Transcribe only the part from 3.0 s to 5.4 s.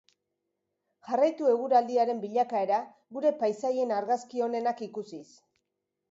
gure paisaien argazki onenak ikusiz.